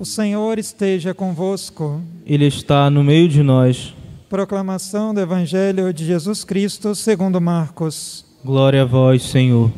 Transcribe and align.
O 0.00 0.04
Senhor 0.06 0.58
esteja 0.58 1.12
convosco. 1.12 2.00
Ele 2.24 2.46
está 2.46 2.88
no 2.88 3.04
meio 3.04 3.28
de 3.28 3.42
nós. 3.42 3.94
Proclamação 4.30 5.12
do 5.12 5.20
Evangelho 5.20 5.92
de 5.92 6.06
Jesus 6.06 6.42
Cristo, 6.42 6.94
segundo 6.94 7.38
Marcos. 7.38 8.24
Glória 8.42 8.80
a 8.80 8.86
vós, 8.86 9.22
Senhor. 9.24 9.70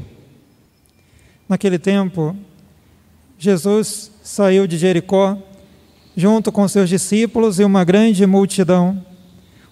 Naquele 1.48 1.76
tempo, 1.76 2.36
Jesus 3.36 4.12
saiu 4.22 4.64
de 4.68 4.78
Jericó, 4.78 5.36
junto 6.16 6.52
com 6.52 6.68
seus 6.68 6.88
discípulos 6.88 7.58
e 7.58 7.64
uma 7.64 7.82
grande 7.82 8.24
multidão. 8.24 9.04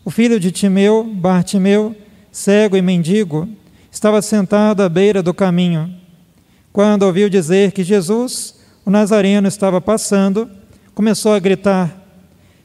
O 0.05 0.11
filho 0.11 0.41
de 0.41 0.51
Timeu, 0.51 1.05
Bartimeu, 1.05 1.95
cego 2.33 2.77
e 2.77 2.83
mendigo, 2.83 3.49
estava 3.89 4.21
sentado 4.21 4.81
à 4.83 4.89
beira 4.89 5.23
do 5.23 5.33
caminho. 5.33 5.95
Quando 6.73 7.05
ouviu 7.05 7.31
dizer 7.31 7.71
que 7.71 7.85
Jesus, 7.85 8.59
o 8.85 8.91
Nazareno, 8.91 9.49
estava 9.49 9.81
passando, 9.81 10.51
começou 10.95 11.33
a 11.33 11.39
gritar: 11.39 11.97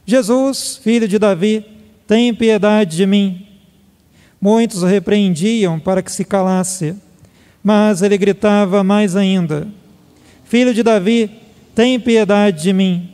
Jesus, 0.04 0.76
filho 0.82 1.08
de 1.08 1.18
Davi, 1.18 1.64
tem 2.06 2.34
piedade 2.34 2.96
de 2.96 3.06
mim. 3.06 3.46
Muitos 4.40 4.82
o 4.82 4.86
repreendiam 4.86 5.78
para 5.78 6.02
que 6.02 6.12
se 6.12 6.24
calasse, 6.24 6.94
mas 7.62 8.02
ele 8.02 8.16
gritava 8.16 8.84
mais 8.84 9.16
ainda: 9.16 9.66
Filho 10.44 10.72
de 10.72 10.82
Davi, 10.82 11.30
tem 11.74 11.98
piedade 11.98 12.62
de 12.62 12.72
mim. 12.72 13.10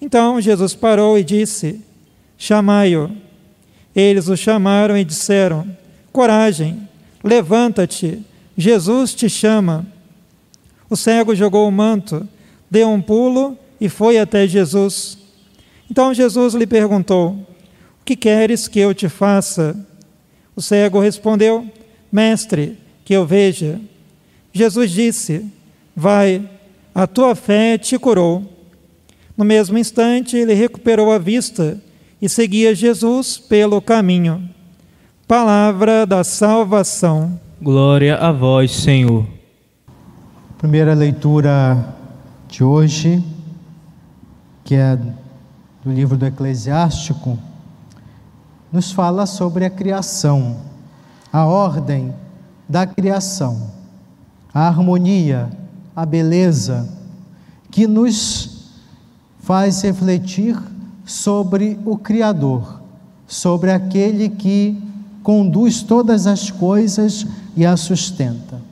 Então 0.00 0.40
Jesus 0.40 0.74
parou 0.74 1.18
e 1.18 1.24
disse: 1.24 1.80
Chamai-o. 2.36 3.10
Eles 3.94 4.28
o 4.28 4.36
chamaram 4.36 4.96
e 4.96 5.04
disseram: 5.04 5.66
Coragem, 6.12 6.88
levanta-te, 7.22 8.22
Jesus 8.56 9.14
te 9.14 9.28
chama. 9.28 9.86
O 10.90 10.96
cego 10.96 11.36
jogou 11.36 11.68
o 11.68 11.72
manto, 11.72 12.28
deu 12.68 12.88
um 12.88 13.00
pulo 13.00 13.56
e 13.80 13.88
foi 13.88 14.18
até 14.18 14.46
Jesus. 14.46 15.16
Então 15.88 16.12
Jesus 16.12 16.52
lhe 16.54 16.66
perguntou: 16.66 17.30
O 17.30 18.04
que 18.04 18.16
queres 18.16 18.66
que 18.66 18.80
eu 18.80 18.92
te 18.92 19.08
faça? 19.08 19.76
O 20.56 20.60
cego 20.60 20.98
respondeu: 20.98 21.64
Mestre, 22.10 22.76
que 23.04 23.14
eu 23.14 23.24
veja. 23.24 23.80
Jesus 24.52 24.90
disse: 24.90 25.46
Vai, 25.94 26.42
a 26.92 27.06
tua 27.06 27.36
fé 27.36 27.78
te 27.78 27.96
curou. 27.96 28.44
No 29.36 29.44
mesmo 29.44 29.78
instante, 29.78 30.36
ele 30.36 30.54
recuperou 30.54 31.12
a 31.12 31.18
vista 31.18 31.80
e 32.20 32.28
seguia 32.28 32.74
Jesus 32.74 33.38
pelo 33.38 33.80
caminho. 33.80 34.48
Palavra 35.26 36.04
da 36.04 36.24
salvação. 36.24 37.40
Glória 37.62 38.16
a 38.16 38.32
vós, 38.32 38.72
Senhor. 38.72 39.39
Primeira 40.60 40.92
leitura 40.92 41.94
de 42.46 42.62
hoje, 42.62 43.24
que 44.62 44.74
é 44.74 44.94
do 44.94 45.90
livro 45.90 46.18
do 46.18 46.26
Eclesiástico, 46.26 47.38
nos 48.70 48.92
fala 48.92 49.24
sobre 49.24 49.64
a 49.64 49.70
criação, 49.70 50.58
a 51.32 51.46
ordem 51.46 52.14
da 52.68 52.86
criação, 52.86 53.70
a 54.52 54.68
harmonia, 54.68 55.48
a 55.96 56.04
beleza, 56.04 56.86
que 57.70 57.86
nos 57.86 58.74
faz 59.38 59.80
refletir 59.80 60.58
sobre 61.06 61.80
o 61.86 61.96
Criador, 61.96 62.82
sobre 63.26 63.72
aquele 63.72 64.28
que 64.28 64.78
conduz 65.22 65.82
todas 65.82 66.26
as 66.26 66.50
coisas 66.50 67.26
e 67.56 67.64
as 67.64 67.80
sustenta. 67.80 68.69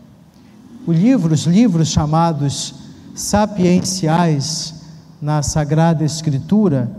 Livro, 0.92 1.34
os 1.34 1.44
livros 1.44 1.88
chamados 1.88 2.74
sapienciais 3.14 4.74
na 5.20 5.42
Sagrada 5.42 6.04
Escritura 6.04 6.90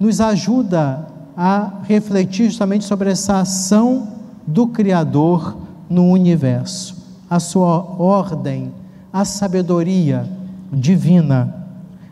nos 0.00 0.20
ajuda 0.20 1.06
a 1.36 1.80
refletir 1.84 2.46
justamente 2.46 2.84
sobre 2.84 3.10
essa 3.10 3.40
ação 3.40 4.08
do 4.46 4.66
Criador 4.66 5.56
no 5.88 6.10
universo, 6.10 6.96
a 7.28 7.38
sua 7.38 7.78
ordem, 7.98 8.72
a 9.12 9.24
sabedoria 9.24 10.28
divina. 10.72 11.66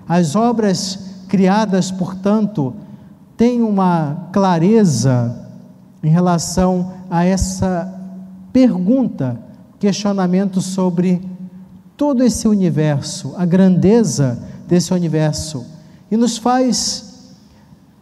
As 0.08 0.36
obras 0.36 1.24
criadas, 1.28 1.90
portanto, 1.90 2.74
têm 3.36 3.62
uma 3.62 4.28
clareza 4.32 5.48
em 6.02 6.10
relação 6.10 6.92
a 7.10 7.24
essa 7.24 7.92
pergunta, 8.52 9.38
questionamento 9.82 10.60
sobre 10.60 11.20
todo 11.96 12.22
esse 12.22 12.46
universo, 12.46 13.34
a 13.36 13.44
grandeza 13.44 14.40
desse 14.68 14.94
universo, 14.94 15.66
e 16.08 16.16
nos 16.16 16.38
faz 16.38 17.32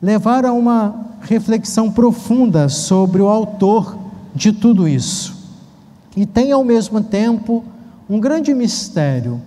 levar 0.02 0.44
a 0.44 0.52
uma 0.52 1.16
reflexão 1.22 1.90
profunda 1.90 2.68
sobre 2.68 3.22
o 3.22 3.28
autor 3.28 3.96
de 4.34 4.52
tudo 4.52 4.86
isso. 4.86 5.34
E 6.14 6.26
tem 6.26 6.52
ao 6.52 6.62
mesmo 6.62 7.00
tempo 7.00 7.64
um 8.10 8.20
grande 8.20 8.52
mistério, 8.52 9.40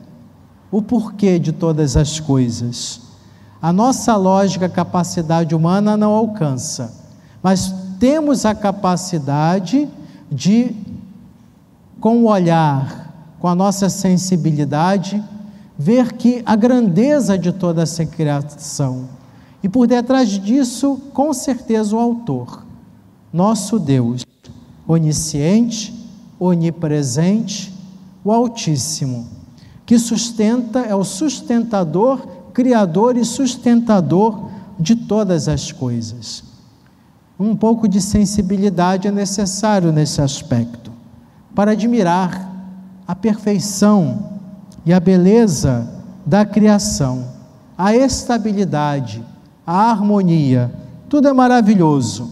o 0.72 0.82
porquê 0.82 1.38
de 1.38 1.52
todas 1.52 1.96
as 1.96 2.20
coisas. 2.20 3.02
A 3.62 3.72
nossa 3.72 4.16
lógica, 4.16 4.68
capacidade 4.68 5.54
humana 5.54 5.96
não 5.96 6.14
alcança, 6.14 6.96
mas 7.44 7.72
temos 8.00 8.44
a 8.44 8.56
capacidade 8.56 9.88
de, 10.32 10.76
com 12.04 12.18
o 12.18 12.28
olhar, 12.28 13.34
com 13.40 13.48
a 13.48 13.56
nossa 13.56 13.90
sensibilidade, 13.90 15.24
ver 15.80 16.12
que 16.12 16.44
a 16.46 16.54
grandeza 16.54 17.38
de 17.38 17.54
toda 17.54 17.84
essa 17.84 18.06
criação. 18.06 19.08
E 19.64 19.70
por 19.70 19.88
detrás 19.88 20.28
disso, 20.28 21.02
com 21.14 21.32
certeza, 21.34 21.96
o 21.96 22.00
Autor, 22.00 22.66
nosso 23.32 23.80
Deus, 23.80 24.26
onisciente, 24.86 25.94
onipresente, 26.38 27.74
o 28.22 28.34
Altíssimo, 28.34 29.26
que 29.86 29.98
sustenta, 29.98 30.80
é 30.80 30.94
o 30.94 31.06
sustentador, 31.06 32.28
criador 32.54 33.16
e 33.16 33.24
sustentador 33.24 34.50
de 34.78 34.94
todas 34.94 35.48
as 35.48 35.72
coisas 35.72 36.52
um 37.40 37.56
pouco 37.56 37.88
de 37.88 38.00
sensibilidade 38.00 39.08
é 39.08 39.12
necessário 39.12 39.92
nesse 39.92 40.22
aspecto, 40.22 40.93
para 41.56 41.72
admirar 41.72 42.52
a 43.08 43.16
perfeição 43.16 44.40
e 44.86 44.94
a 44.94 45.00
beleza 45.00 45.88
da 46.26 46.46
criação, 46.46 47.26
a 47.78 47.96
estabilidade, 47.96 49.24
a 49.66 49.92
harmonia, 49.92 50.74
tudo 51.10 51.28
é 51.28 51.34
maravilhoso. 51.34 52.30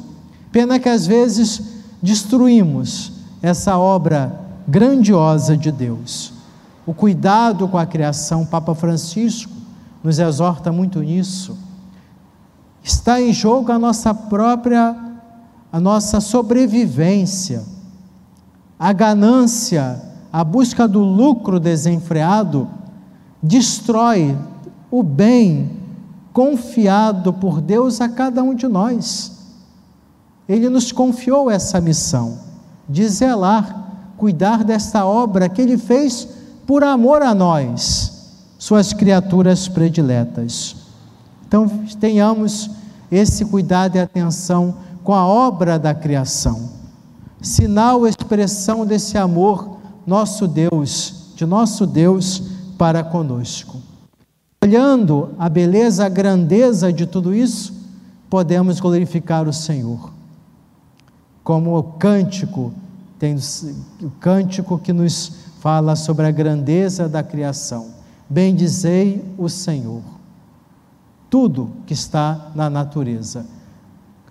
Pena 0.51 0.79
que 0.79 0.89
às 0.89 1.05
vezes 1.05 1.61
destruímos 2.01 3.13
essa 3.41 3.77
obra 3.77 4.39
grandiosa 4.67 5.55
de 5.55 5.71
Deus. 5.71 6.33
O 6.85 6.93
cuidado 6.93 7.67
com 7.67 7.77
a 7.77 7.85
criação, 7.85 8.45
Papa 8.45 8.73
Francisco 8.73 9.51
nos 10.03 10.19
exorta 10.19 10.71
muito 10.71 10.99
nisso 10.99 11.57
Está 12.83 13.21
em 13.21 13.31
jogo 13.31 13.71
a 13.71 13.77
nossa 13.77 14.13
própria, 14.13 14.95
a 15.71 15.79
nossa 15.79 16.19
sobrevivência. 16.19 17.63
A 18.81 18.93
ganância, 18.93 20.01
a 20.33 20.43
busca 20.43 20.87
do 20.87 21.01
lucro 21.01 21.59
desenfreado, 21.59 22.67
destrói 23.39 24.35
o 24.89 25.03
bem 25.03 25.69
confiado 26.33 27.31
por 27.31 27.61
Deus 27.61 28.01
a 28.01 28.09
cada 28.09 28.41
um 28.41 28.55
de 28.55 28.67
nós. 28.67 29.33
Ele 30.49 30.67
nos 30.67 30.91
confiou 30.91 31.47
essa 31.51 31.79
missão 31.79 32.39
de 32.89 33.07
zelar, 33.07 34.15
cuidar 34.17 34.63
desta 34.63 35.05
obra 35.05 35.47
que 35.47 35.61
Ele 35.61 35.77
fez 35.77 36.27
por 36.65 36.83
amor 36.83 37.21
a 37.21 37.35
nós, 37.35 38.09
Suas 38.57 38.93
criaturas 38.93 39.67
prediletas. 39.67 40.75
Então, 41.47 41.67
tenhamos 41.99 42.71
esse 43.11 43.45
cuidado 43.45 43.95
e 43.95 43.99
atenção 43.99 44.75
com 45.03 45.13
a 45.13 45.23
obra 45.23 45.77
da 45.77 45.93
criação, 45.93 46.80
sinal, 47.41 48.07
expressão 48.07 48.85
desse 48.85 49.17
amor, 49.17 49.77
nosso 50.05 50.47
Deus, 50.47 51.33
de 51.35 51.45
nosso 51.45 51.85
Deus 51.85 52.43
para 52.77 53.03
conosco. 53.03 53.79
Olhando 54.63 55.29
a 55.39 55.49
beleza, 55.49 56.05
a 56.05 56.09
grandeza 56.09 56.93
de 56.93 57.05
tudo 57.05 57.33
isso, 57.33 57.73
podemos 58.29 58.79
glorificar 58.79 59.47
o 59.47 59.53
Senhor. 59.53 60.11
Como 61.43 61.77
o 61.77 61.83
cântico, 61.83 62.71
tem 63.17 63.35
o 64.01 64.09
cântico 64.19 64.77
que 64.77 64.93
nos 64.93 65.33
fala 65.59 65.95
sobre 65.95 66.27
a 66.27 66.31
grandeza 66.31 67.09
da 67.09 67.23
criação. 67.23 67.89
Bendizei 68.29 69.23
o 69.37 69.49
Senhor 69.49 70.01
tudo 71.31 71.71
que 71.87 71.93
está 71.93 72.51
na 72.53 72.69
natureza. 72.69 73.45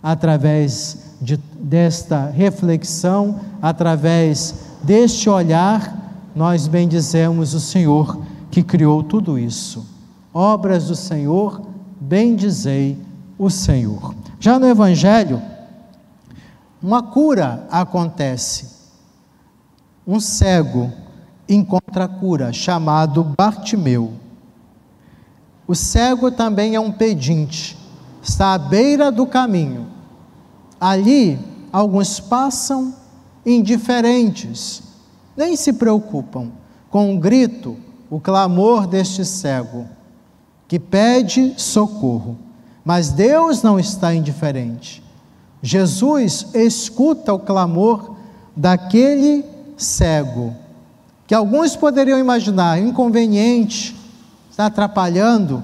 Através 0.03 1.17
de, 1.21 1.37
desta 1.37 2.27
reflexão, 2.31 3.41
através 3.61 4.55
deste 4.83 5.29
olhar, 5.29 6.31
nós 6.35 6.67
bendizemos 6.67 7.55
o 7.55 7.61
Senhor 7.61 8.23
que 8.51 8.63
criou 8.63 9.03
tudo 9.03 9.39
isso. 9.39 9.87
obras 10.33 10.87
do 10.87 10.95
Senhor, 10.95 11.61
bendizei 12.01 12.97
o 13.39 13.51
Senhor. 13.51 14.15
Já 14.39 14.59
no 14.59 14.67
Evangelho, 14.67 15.43
uma 16.83 17.03
cura 17.03 17.67
acontece. 17.71 18.71
Um 20.07 20.19
cego 20.19 20.93
encontra 21.49 22.05
a 22.05 22.09
cura, 22.09 22.53
chamado 22.53 23.23
Bartimeu. 23.23 24.13
O 25.67 25.75
cego 25.75 26.31
também 26.31 26.75
é 26.75 26.81
um 26.81 26.91
pedinte, 26.91 27.77
está 28.23 28.55
à 28.55 28.59
beira 28.59 29.11
do 29.11 29.27
caminho. 29.27 29.87
Ali, 30.81 31.39
alguns 31.73 32.21
passam 32.21 32.95
indiferentes, 33.45 34.83
nem 35.37 35.57
se 35.57 35.73
preocupam 35.73 36.51
com 36.91 37.15
o 37.15 37.19
grito, 37.19 37.77
o 38.11 38.21
clamor 38.21 38.87
deste 38.87 39.25
cego, 39.25 39.87
que 40.67 40.79
pede 40.79 41.55
socorro. 41.57 42.37
Mas 42.85 43.11
Deus 43.11 43.63
não 43.63 43.79
está 43.79 44.15
indiferente. 44.15 45.03
Jesus 45.63 46.49
escuta 46.55 47.33
o 47.33 47.39
clamor 47.39 48.17
daquele 48.57 49.45
cego, 49.77 50.55
que 51.27 51.35
alguns 51.35 51.77
poderiam 51.77 52.19
imaginar 52.19 52.79
inconveniente, 52.79 53.97
está 54.51 54.67
atrapalhando, 54.67 55.63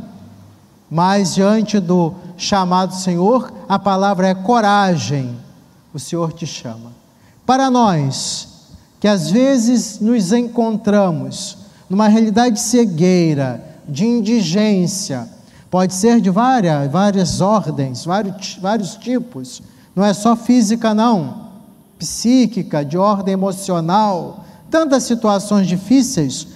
mas 0.90 1.34
diante 1.34 1.80
do 1.80 2.14
chamado 2.36 2.94
Senhor, 2.94 3.52
a 3.68 3.78
palavra 3.78 4.28
é 4.28 4.34
coragem, 4.34 5.36
o 5.92 5.98
Senhor 5.98 6.32
te 6.32 6.46
chama. 6.46 6.92
Para 7.44 7.70
nós, 7.70 8.48
que 9.00 9.08
às 9.08 9.30
vezes 9.30 10.00
nos 10.00 10.32
encontramos 10.32 11.58
numa 11.88 12.08
realidade 12.08 12.56
de 12.56 12.60
cegueira, 12.60 13.64
de 13.88 14.04
indigência, 14.04 15.28
pode 15.70 15.94
ser 15.94 16.20
de 16.20 16.30
várias, 16.30 16.90
várias 16.90 17.40
ordens, 17.40 18.04
vários, 18.04 18.58
vários 18.60 18.96
tipos, 18.96 19.62
não 19.94 20.04
é 20.04 20.12
só 20.12 20.36
física, 20.36 20.92
não, 20.92 21.46
psíquica, 21.98 22.84
de 22.84 22.98
ordem 22.98 23.32
emocional, 23.32 24.44
tantas 24.70 25.04
situações 25.04 25.66
difíceis, 25.66 26.48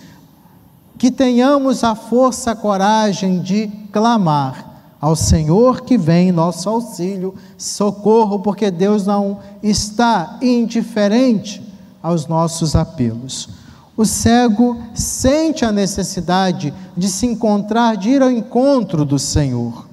que 1.01 1.11
tenhamos 1.11 1.83
a 1.83 1.95
força, 1.95 2.51
a 2.51 2.55
coragem 2.55 3.41
de 3.41 3.69
clamar 3.91 4.83
ao 5.01 5.17
Senhor 5.17 5.81
que 5.81 5.97
vem 5.97 6.29
em 6.29 6.33
nosso 6.33 6.69
auxílio, 6.69 7.35
socorro, 7.57 8.41
porque 8.41 8.71
Deus 8.71 9.07
não 9.07 9.39
está 9.63 10.37
indiferente 10.43 11.63
aos 12.03 12.27
nossos 12.27 12.77
apelos. 12.77 13.49
O 13.97 14.05
cego 14.05 14.77
sente 14.93 15.65
a 15.65 15.73
necessidade 15.73 16.75
de 16.95 17.09
se 17.09 17.25
encontrar, 17.25 17.97
de 17.97 18.11
ir 18.11 18.23
ao 18.23 18.31
encontro 18.31 19.03
do 19.03 19.19
Senhor, 19.19 19.89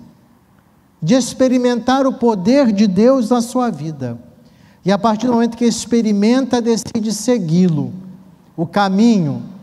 de 1.01 1.13
experimentar 1.13 2.05
o 2.05 2.15
poder 2.15 2.73
de 2.73 2.85
Deus 2.85 3.29
na 3.29 3.39
sua 3.39 3.69
vida. 3.69 4.19
E 4.83 4.91
a 4.91 4.97
partir 4.97 5.27
do 5.27 5.33
momento 5.33 5.55
que 5.55 5.63
experimenta, 5.63 6.61
decide 6.61 7.13
segui-lo. 7.13 7.93
O 8.57 8.65
caminho, 8.65 9.55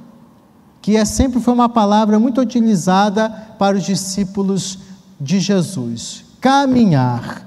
que 0.85 0.99
é 0.99 1.05
sempre 1.07 1.41
foi 1.41 1.55
uma 1.55 1.71
palavra 1.71 2.19
muito 2.19 2.43
utilizada 2.43 3.31
para 3.59 3.75
os 3.75 3.85
discípulos 3.85 4.81
de 5.19 5.41
Jesus. 5.41 6.27
Caminhar 6.43 7.43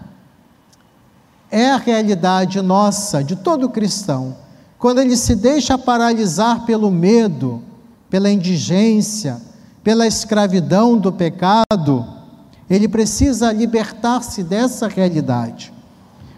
é 1.52 1.70
a 1.70 1.78
realidade 1.78 2.60
nossa, 2.64 3.24
de 3.24 3.36
todo 3.36 3.70
cristão. 3.70 4.36
Quando 4.80 5.02
ele 5.02 5.16
se 5.16 5.36
deixa 5.36 5.78
paralisar 5.78 6.66
pelo 6.66 6.90
medo, 6.90 7.62
pela 8.10 8.28
indigência, 8.28 9.40
pela 9.84 10.08
escravidão 10.08 10.98
do 10.98 11.14
pecado, 11.14 12.08
ele 12.68 12.88
precisa 12.88 13.54
libertar-se 13.54 14.42
dessa 14.42 14.88
realidade. 14.88 15.72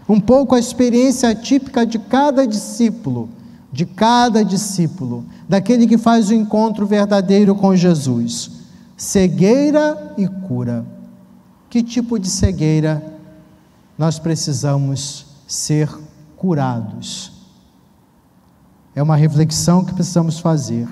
Um 0.06 0.20
pouco 0.20 0.54
a 0.54 0.58
experiência 0.58 1.34
típica 1.34 1.86
de 1.86 1.98
cada 1.98 2.46
discípulo, 2.46 3.30
de 3.72 3.86
cada 3.86 4.44
discípulo, 4.44 5.24
daquele 5.48 5.86
que 5.86 5.96
faz 5.96 6.28
o 6.28 6.34
encontro 6.34 6.86
verdadeiro 6.86 7.54
com 7.54 7.74
Jesus. 7.76 8.50
Cegueira 8.96 10.14
e 10.18 10.26
cura. 10.26 10.84
Que 11.68 11.82
tipo 11.82 12.18
de 12.18 12.28
cegueira 12.28 13.02
nós 13.96 14.18
precisamos 14.18 15.26
ser 15.46 15.88
curados? 16.36 17.32
É 18.94 19.02
uma 19.02 19.16
reflexão 19.16 19.84
que 19.84 19.94
precisamos 19.94 20.40
fazer. 20.40 20.88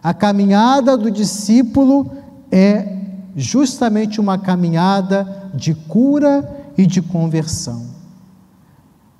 A 0.00 0.14
caminhada 0.14 0.96
do 0.96 1.10
discípulo 1.10 2.10
é 2.50 2.96
justamente 3.34 4.20
uma 4.20 4.38
caminhada 4.38 5.50
de 5.52 5.74
cura 5.74 6.72
e 6.78 6.86
de 6.86 7.02
conversão. 7.02 7.86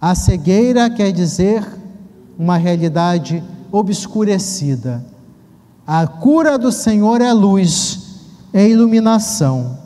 A 0.01 0.15
cegueira 0.15 0.89
quer 0.89 1.11
dizer 1.11 1.78
uma 2.39 2.57
realidade 2.57 3.43
obscurecida. 3.73 5.05
A 5.87 6.07
cura 6.07 6.57
do 6.57 6.71
Senhor 6.71 7.21
é 7.21 7.33
luz, 7.33 8.01
é 8.53 8.69
iluminação. 8.69 9.79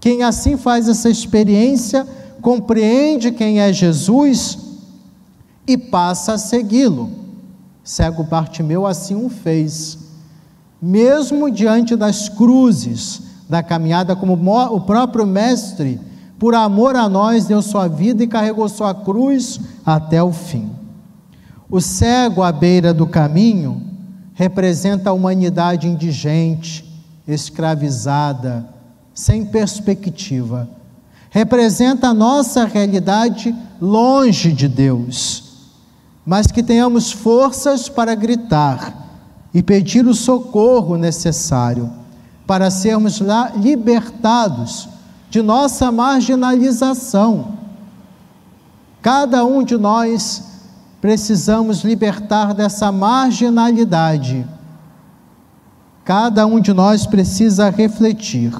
Quem 0.00 0.22
assim 0.22 0.56
faz 0.56 0.88
essa 0.88 1.10
experiência 1.10 2.06
compreende 2.40 3.30
quem 3.30 3.60
é 3.60 3.72
Jesus 3.72 4.58
e 5.66 5.76
passa 5.76 6.34
a 6.34 6.38
segui-lo. 6.38 7.10
Cego 7.84 8.24
Bartimeu 8.24 8.86
assim 8.86 9.14
o 9.14 9.28
fez. 9.28 9.98
Mesmo 10.80 11.50
diante 11.50 11.94
das 11.94 12.28
cruzes 12.28 13.22
da 13.48 13.62
caminhada, 13.62 14.16
como 14.16 14.34
o 14.34 14.80
próprio 14.80 15.26
Mestre, 15.26 16.00
por 16.38 16.54
amor 16.54 16.96
a 16.96 17.08
nós, 17.08 17.44
deu 17.44 17.60
sua 17.62 17.86
vida 17.86 18.24
e 18.24 18.26
carregou 18.26 18.68
sua 18.68 18.94
cruz 18.94 19.60
até 19.84 20.22
o 20.22 20.32
fim. 20.32 20.81
O 21.72 21.80
cego 21.80 22.42
à 22.42 22.52
beira 22.52 22.92
do 22.92 23.06
caminho 23.06 23.80
representa 24.34 25.08
a 25.08 25.12
humanidade 25.14 25.88
indigente, 25.88 26.84
escravizada, 27.26 28.68
sem 29.14 29.46
perspectiva. 29.46 30.68
Representa 31.30 32.08
a 32.08 32.14
nossa 32.14 32.66
realidade 32.66 33.56
longe 33.80 34.52
de 34.52 34.68
Deus, 34.68 35.70
mas 36.26 36.46
que 36.48 36.62
tenhamos 36.62 37.10
forças 37.10 37.88
para 37.88 38.14
gritar 38.14 38.94
e 39.54 39.62
pedir 39.62 40.06
o 40.06 40.12
socorro 40.12 40.98
necessário 40.98 41.90
para 42.46 42.70
sermos 42.70 43.18
libertados 43.56 44.90
de 45.30 45.40
nossa 45.40 45.90
marginalização. 45.90 47.56
Cada 49.00 49.42
um 49.46 49.64
de 49.64 49.78
nós 49.78 50.51
precisamos 51.02 51.82
libertar 51.82 52.54
dessa 52.54 52.92
marginalidade. 52.92 54.46
Cada 56.04 56.46
um 56.46 56.60
de 56.60 56.72
nós 56.72 57.06
precisa 57.06 57.68
refletir 57.70 58.54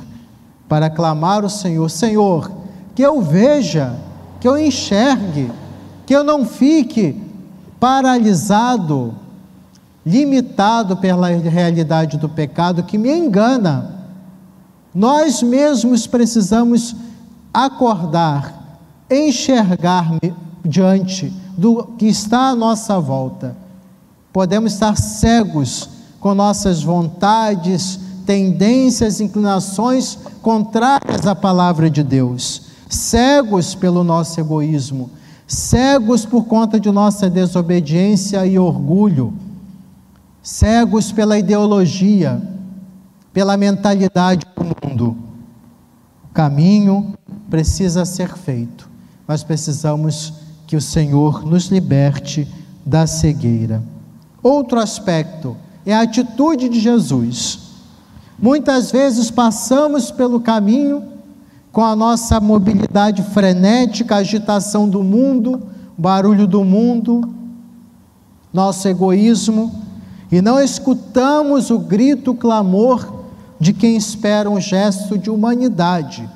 para 0.68 0.90
clamar 0.90 1.44
o 1.44 1.48
Senhor: 1.48 1.88
Senhor, 1.88 2.50
que 2.96 3.02
eu 3.02 3.22
veja, 3.22 3.94
que 4.40 4.48
eu 4.48 4.58
enxergue, 4.58 5.52
que 6.04 6.12
eu 6.12 6.24
não 6.24 6.44
fique 6.44 7.22
paralisado, 7.78 9.14
limitado 10.04 10.96
pela 10.96 11.28
realidade 11.28 12.18
do 12.18 12.28
pecado 12.28 12.82
que 12.82 12.98
me 12.98 13.16
engana. 13.16 14.00
Nós 14.92 15.44
mesmos 15.44 16.08
precisamos 16.08 16.96
acordar, 17.54 18.80
enxergar 19.08 20.10
diante 20.64 21.41
do 21.56 21.84
que 21.98 22.06
está 22.06 22.48
à 22.48 22.54
nossa 22.54 22.98
volta. 22.98 23.56
Podemos 24.32 24.72
estar 24.72 24.96
cegos 24.96 25.88
com 26.18 26.34
nossas 26.34 26.82
vontades, 26.82 27.98
tendências, 28.24 29.20
inclinações 29.20 30.18
contrárias 30.40 31.26
à 31.26 31.34
palavra 31.34 31.90
de 31.90 32.02
Deus, 32.02 32.62
cegos 32.88 33.74
pelo 33.74 34.02
nosso 34.04 34.38
egoísmo, 34.40 35.10
cegos 35.46 36.24
por 36.24 36.44
conta 36.44 36.78
de 36.78 36.90
nossa 36.90 37.28
desobediência 37.28 38.46
e 38.46 38.58
orgulho, 38.58 39.34
cegos 40.42 41.12
pela 41.12 41.38
ideologia, 41.38 42.40
pela 43.32 43.56
mentalidade 43.56 44.46
do 44.56 44.88
mundo. 44.88 45.16
O 46.24 46.32
caminho 46.32 47.14
precisa 47.50 48.04
ser 48.04 48.34
feito, 48.34 48.88
mas 49.26 49.42
precisamos 49.42 50.32
que 50.72 50.76
o 50.76 50.80
Senhor 50.80 51.44
nos 51.44 51.66
liberte 51.66 52.48
da 52.82 53.06
cegueira. 53.06 53.82
Outro 54.42 54.80
aspecto 54.80 55.54
é 55.84 55.92
a 55.92 56.00
atitude 56.00 56.70
de 56.70 56.80
Jesus. 56.80 57.58
Muitas 58.38 58.90
vezes 58.90 59.30
passamos 59.30 60.10
pelo 60.10 60.40
caminho 60.40 61.04
com 61.70 61.84
a 61.84 61.94
nossa 61.94 62.40
mobilidade 62.40 63.22
frenética, 63.22 64.16
agitação 64.16 64.88
do 64.88 65.02
mundo, 65.02 65.60
barulho 65.98 66.46
do 66.46 66.64
mundo, 66.64 67.20
nosso 68.50 68.88
egoísmo, 68.88 69.70
e 70.30 70.40
não 70.40 70.58
escutamos 70.58 71.70
o 71.70 71.78
grito, 71.78 72.30
o 72.30 72.34
clamor 72.34 73.26
de 73.60 73.74
quem 73.74 73.94
espera 73.94 74.48
um 74.48 74.58
gesto 74.58 75.18
de 75.18 75.28
humanidade. 75.28 76.26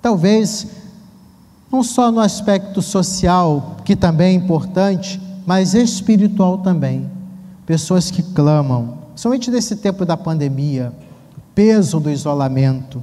Talvez 0.00 0.66
não 1.72 1.82
só 1.82 2.12
no 2.12 2.20
aspecto 2.20 2.82
social, 2.82 3.78
que 3.82 3.96
também 3.96 4.34
é 4.34 4.36
importante, 4.36 5.18
mas 5.46 5.72
espiritual 5.72 6.58
também. 6.58 7.10
Pessoas 7.64 8.10
que 8.10 8.22
clamam, 8.22 8.98
somente 9.16 9.50
nesse 9.50 9.76
tempo 9.76 10.04
da 10.04 10.14
pandemia, 10.14 10.92
peso 11.54 11.98
do 11.98 12.10
isolamento. 12.10 13.02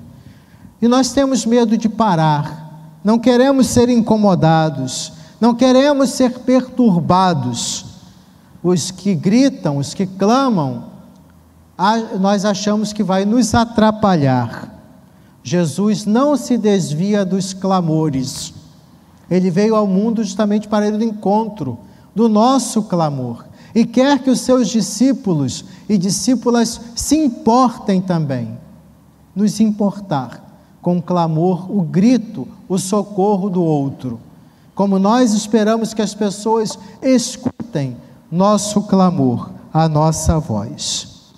E 0.79 0.87
nós 0.87 1.11
temos 1.11 1.47
medo 1.47 1.75
de 1.75 1.89
parar, 1.89 2.99
não 3.03 3.17
queremos 3.17 3.65
ser 3.65 3.89
incomodados, 3.89 5.13
não 5.41 5.55
queremos 5.55 6.11
ser 6.11 6.37
perturbados. 6.41 7.85
Os 8.61 8.91
que 8.91 9.15
gritam, 9.15 9.77
os 9.77 9.95
que 9.95 10.05
clamam, 10.05 10.83
nós 12.19 12.45
achamos 12.45 12.93
que 12.93 13.01
vai 13.01 13.25
nos 13.25 13.55
atrapalhar. 13.55 14.75
Jesus 15.41 16.05
não 16.05 16.35
se 16.35 16.55
desvia 16.57 17.25
dos 17.25 17.51
clamores. 17.53 18.58
Ele 19.29 19.49
veio 19.51 19.75
ao 19.75 19.85
mundo 19.85 20.23
justamente 20.23 20.67
para 20.67 20.87
ir 20.87 20.93
ao 20.93 21.01
encontro 21.01 21.77
do 22.15 22.27
nosso 22.27 22.83
clamor 22.83 23.45
e 23.73 23.85
quer 23.85 24.19
que 24.19 24.29
os 24.29 24.39
seus 24.39 24.67
discípulos 24.67 25.65
e 25.87 25.97
discípulas 25.97 26.81
se 26.95 27.15
importem 27.15 28.01
também. 28.01 28.57
Nos 29.35 29.59
importar 29.59 30.43
com 30.81 30.97
o 30.97 31.01
clamor, 31.01 31.71
o 31.71 31.81
grito, 31.81 32.47
o 32.67 32.77
socorro 32.77 33.49
do 33.49 33.63
outro. 33.63 34.19
Como 34.73 34.97
nós 34.97 35.33
esperamos 35.33 35.93
que 35.93 36.01
as 36.01 36.13
pessoas 36.13 36.79
escutem 37.01 37.97
nosso 38.31 38.83
clamor, 38.83 39.51
a 39.73 39.87
nossa 39.87 40.39
voz. 40.39 41.31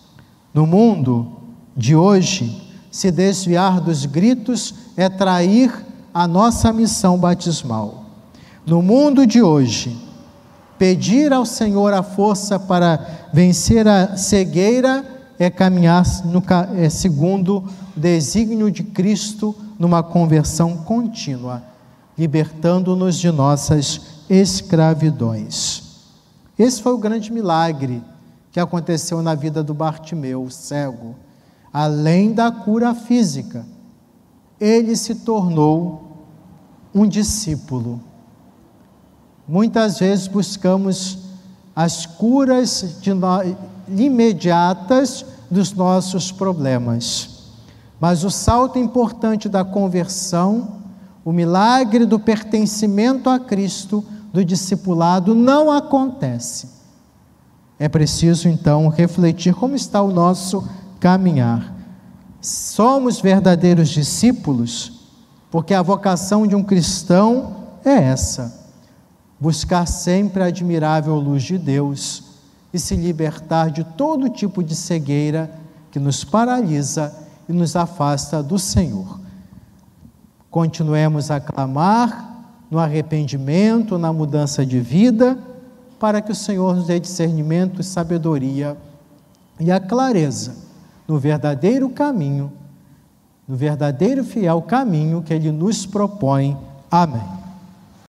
No 0.54 0.66
mundo 0.66 1.28
de 1.76 1.96
hoje, 1.96 2.62
se 2.92 3.12
desviar 3.12 3.80
dos 3.82 4.06
gritos 4.06 4.74
é 4.96 5.10
trair 5.10 5.86
a 6.14 6.28
nossa 6.28 6.72
missão 6.72 7.18
batismal. 7.18 8.06
No 8.66 8.82
mundo 8.82 9.26
de 9.26 9.42
hoje, 9.42 9.98
pedir 10.78 11.32
ao 11.34 11.46
Senhor 11.46 11.94
a 11.94 12.04
força 12.04 12.60
para 12.60 13.30
vencer 13.34 13.88
a 13.88 14.18
cegueira 14.18 15.06
é 15.40 15.50
caminhar 15.50 16.06
no, 16.26 16.44
é 16.78 16.90
segundo 16.90 17.58
o 17.96 18.00
desígnio 18.00 18.70
de 18.70 18.84
Cristo 18.84 19.56
numa 19.80 20.04
conversão 20.04 20.78
contínua, 20.78 21.64
libertando-nos 22.18 23.18
de 23.18 23.32
nossas 23.32 24.02
escravidões. 24.30 25.84
Esse 26.58 26.82
foi 26.82 26.94
o 26.94 26.98
grande 26.98 27.32
milagre 27.32 28.04
que 28.52 28.60
aconteceu 28.60 29.22
na 29.22 29.34
vida 29.34 29.64
do 29.64 29.74
Bartimeu, 29.74 30.50
cego 30.50 31.16
além 31.74 32.34
da 32.34 32.52
cura 32.52 32.94
física, 32.94 33.66
ele 34.62 34.96
se 34.96 35.16
tornou 35.16 36.04
um 36.94 37.08
discípulo. 37.08 38.00
Muitas 39.48 39.98
vezes 39.98 40.28
buscamos 40.28 41.18
as 41.76 42.06
curas 42.06 43.00
no... 43.08 43.58
imediatas 44.00 45.26
dos 45.50 45.74
nossos 45.74 46.32
problemas, 46.32 47.50
mas 48.00 48.24
o 48.24 48.30
salto 48.30 48.78
importante 48.78 49.50
da 49.50 49.66
conversão, 49.66 50.76
o 51.26 51.32
milagre 51.32 52.06
do 52.06 52.20
pertencimento 52.20 53.30
a 53.30 53.40
Cristo, 53.40 54.06
do 54.32 54.46
discipulado, 54.46 55.34
não 55.34 55.72
acontece. 55.72 56.70
É 57.80 57.90
preciso 57.90 58.48
então 58.48 58.88
refletir 58.90 59.56
como 59.56 59.76
está 59.76 60.02
o 60.04 60.12
nosso 60.12 60.64
caminhar. 61.00 61.81
Somos 62.42 63.22
verdadeiros 63.22 63.90
discípulos 63.90 65.00
porque 65.52 65.76
a 65.76 65.82
vocação 65.84 66.48
de 66.48 66.56
um 66.56 66.64
cristão 66.64 67.56
é 67.86 67.92
essa: 67.92 68.68
buscar 69.40 69.86
sempre 69.86 70.42
a 70.42 70.48
admirável 70.48 71.16
luz 71.16 71.44
de 71.44 71.58
Deus 71.60 72.24
e 72.74 72.80
se 72.80 72.96
libertar 72.96 73.70
de 73.70 73.84
todo 73.84 74.30
tipo 74.30 74.64
de 74.64 74.76
cegueira 74.76 75.52
que 75.92 76.00
nos 76.00 76.24
paralisa 76.24 77.14
e 77.48 77.54
nos 77.54 77.76
afasta 77.76 78.42
do 78.42 78.58
Senhor. 78.58 79.20
Continuemos 80.50 81.30
a 81.30 81.40
clamar 81.40 82.30
no 82.72 82.80
arrependimento, 82.80 83.98
na 83.98 84.12
mudança 84.12 84.66
de 84.66 84.80
vida, 84.80 85.38
para 86.00 86.22
que 86.22 86.32
o 86.32 86.36
Senhor 86.36 86.76
nos 86.76 86.88
dê 86.88 87.00
discernimento 87.00 87.84
sabedoria 87.84 88.76
e 89.60 89.72
a 89.72 89.80
clareza 89.80 90.71
no 91.12 91.20
verdadeiro 91.20 91.90
caminho, 91.90 92.54
no 93.46 93.54
verdadeiro 93.54 94.24
fiel 94.24 94.62
caminho 94.62 95.22
que 95.22 95.34
Ele 95.34 95.52
nos 95.52 95.86
propõe. 95.86 96.58
Amém. 96.90 97.41